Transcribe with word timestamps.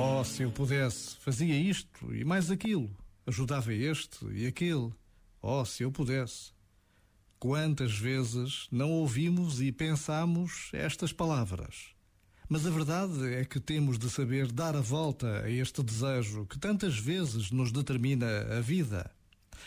Oh, 0.00 0.22
se 0.22 0.44
eu 0.44 0.52
pudesse, 0.52 1.16
fazia 1.16 1.56
isto 1.56 2.14
e 2.14 2.24
mais 2.24 2.52
aquilo, 2.52 2.88
ajudava 3.26 3.74
este 3.74 4.24
e 4.26 4.46
aquele. 4.46 4.92
Oh, 5.42 5.64
se 5.64 5.82
eu 5.82 5.90
pudesse. 5.90 6.52
Quantas 7.36 7.98
vezes 7.98 8.68
não 8.70 8.92
ouvimos 8.92 9.60
e 9.60 9.72
pensamos 9.72 10.70
estas 10.72 11.12
palavras? 11.12 11.88
Mas 12.48 12.64
a 12.64 12.70
verdade 12.70 13.34
é 13.34 13.44
que 13.44 13.58
temos 13.58 13.98
de 13.98 14.08
saber 14.08 14.52
dar 14.52 14.76
a 14.76 14.80
volta 14.80 15.42
a 15.42 15.50
este 15.50 15.82
desejo 15.82 16.46
que 16.46 16.60
tantas 16.60 16.96
vezes 16.96 17.50
nos 17.50 17.72
determina 17.72 18.56
a 18.56 18.60
vida. 18.60 19.10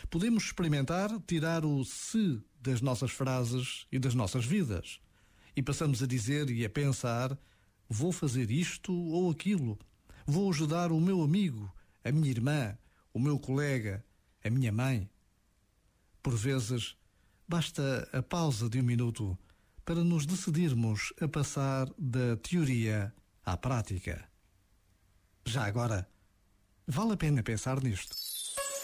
Podemos 0.10 0.46
experimentar 0.46 1.10
tirar 1.28 1.66
o 1.66 1.84
se 1.84 2.42
das 2.62 2.80
nossas 2.80 3.12
frases 3.12 3.86
e 3.92 4.00
das 4.00 4.16
nossas 4.16 4.46
vidas. 4.46 5.02
E 5.58 5.62
passamos 5.62 6.02
a 6.02 6.08
dizer 6.08 6.50
e 6.50 6.64
a 6.64 6.70
pensar: 6.70 7.38
vou 7.90 8.14
fazer 8.14 8.50
isto 8.50 8.94
ou 8.94 9.30
aquilo. 9.30 9.78
Vou 10.26 10.50
ajudar 10.50 10.92
o 10.92 11.00
meu 11.00 11.22
amigo, 11.22 11.72
a 12.04 12.12
minha 12.12 12.30
irmã, 12.30 12.78
o 13.14 13.20
meu 13.20 13.40
colega, 13.40 14.04
a 14.44 14.50
minha 14.50 14.72
mãe. 14.72 15.10
Por 16.22 16.36
vezes, 16.36 16.96
basta 17.48 18.08
a 18.14 18.22
pausa 18.22 18.70
de 18.70 18.80
um 18.80 18.84
minuto 18.84 19.38
para 19.84 20.04
nos 20.04 20.26
decidirmos 20.26 21.14
a 21.20 21.28
passar 21.28 21.88
da 21.98 22.38
teoria 22.38 23.14
à 23.44 23.58
prática. 23.58 24.24
Já 25.46 25.66
agora, 25.66 26.08
vale 26.88 27.14
a 27.14 27.18
pena 27.18 27.44
pensar 27.44 27.82
nisto. 27.82 28.16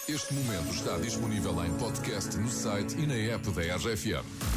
Este 0.09 0.33
momento 0.33 0.73
está 0.73 0.97
disponível 0.97 1.63
em 1.65 1.77
podcast 1.77 2.35
no 2.37 2.49
site 2.49 2.97
e 2.97 3.05
na 3.05 3.13
app 3.13 3.51
da 3.51 3.75
RFM. 3.75 4.56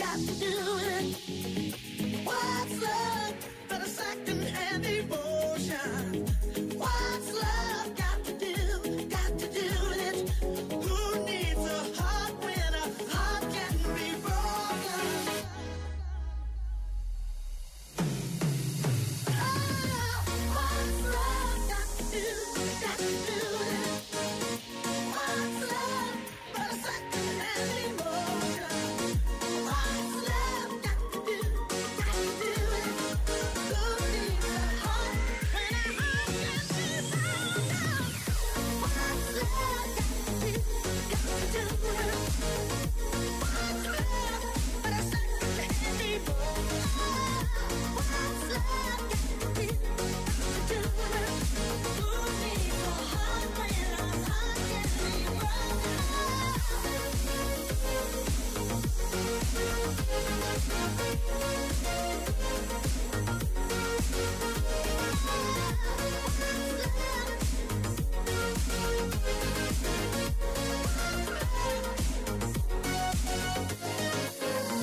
Got 0.00 0.18
to 0.18 0.34
do 0.34 0.89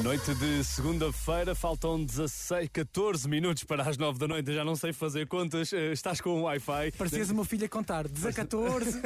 Noite 0.08 0.34
de 0.36 0.64
segunda-feira, 0.64 1.54
faltam 1.54 2.02
16, 2.02 2.70
14 2.72 3.28
minutos 3.28 3.66
para 3.66 3.84
as 3.84 3.98
9 3.98 4.18
da 4.18 4.26
noite. 4.26 4.54
Já 4.54 4.64
não 4.64 4.74
sei 4.74 4.94
fazer 4.94 5.28
contas. 5.28 5.74
Eh, 5.74 5.92
Estás 5.92 6.22
com 6.22 6.30
o 6.30 6.42
Wi-Fi. 6.44 6.94
Parecias 6.98 7.30
uma 7.30 7.44
filha 7.44 7.66
a 7.66 7.70
contar. 7.70 8.06
14, 8.34 9.02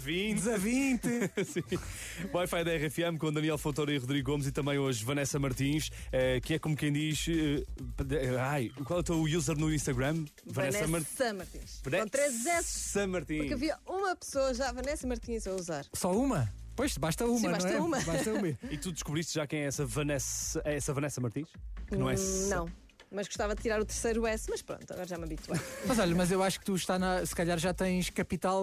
20. 0.00 0.58
20. 0.58 1.00
Sim. 1.44 1.62
Wi-Fi 2.32 2.64
da 2.64 2.70
RFM 2.74 3.18
com 3.18 3.30
Daniel 3.30 3.58
Fontoura 3.58 3.92
e 3.92 3.98
Rodrigo 3.98 4.30
Gomes 4.30 4.46
e 4.46 4.52
também 4.52 4.78
hoje 4.78 5.04
Vanessa 5.04 5.38
Martins, 5.38 5.90
eh, 6.10 6.40
que 6.40 6.54
é 6.54 6.58
como 6.58 6.74
quem 6.74 6.90
diz. 6.94 7.26
eh, 7.28 8.38
ai, 8.40 8.70
qual 8.86 9.00
é 9.00 9.00
o 9.00 9.04
teu 9.04 9.20
user 9.20 9.58
no 9.58 9.70
Instagram? 9.72 10.24
Vanessa, 10.46 10.86
Mar- 10.88 11.02
Martins. 11.36 11.80
Vanessa 11.84 12.02
Com 12.04 12.08
três 12.08 12.46
S. 12.46 13.06
Martins. 13.06 13.38
Porque 13.38 13.52
havia 13.54 13.78
uma 13.86 14.16
pessoa 14.16 14.54
já, 14.54 14.72
Vanessa 14.72 15.06
Martins, 15.06 15.46
a 15.46 15.52
usar. 15.52 15.84
Só 15.92 16.10
uma? 16.10 16.50
Pois, 16.74 16.96
basta 16.96 17.24
uma, 17.26 17.36
Sim, 17.38 17.44
não 17.44 17.52
basta 17.52 17.68
é? 17.70 17.78
uma. 17.80 18.00
Basta 18.00 18.32
uma. 18.32 18.48
E 18.70 18.78
tu 18.78 18.92
descobriste 18.92 19.34
já 19.34 19.46
quem 19.46 19.60
é 19.60 19.64
essa 19.66 19.84
Vanessa, 19.84 20.60
é 20.64 20.76
essa 20.76 20.92
Vanessa 20.92 21.20
Martins? 21.20 21.48
Que 21.86 21.96
não 21.96 22.08
é. 22.10 22.14
Hum, 22.14 22.48
Não. 22.48 22.68
Mas 23.14 23.26
gostava 23.26 23.54
de 23.54 23.60
tirar 23.60 23.78
o 23.78 23.84
terceiro 23.84 24.26
S, 24.26 24.46
mas 24.48 24.62
pronto, 24.62 24.90
agora 24.90 25.06
já 25.06 25.18
me 25.18 25.24
habituei. 25.24 25.60
Mas 25.86 25.98
olha, 25.98 26.14
mas 26.14 26.30
eu 26.30 26.42
acho 26.42 26.58
que 26.58 26.64
tu 26.64 26.74
está 26.74 26.98
na, 26.98 27.24
se 27.26 27.34
calhar 27.34 27.58
já 27.58 27.74
tens 27.74 28.08
capital 28.08 28.58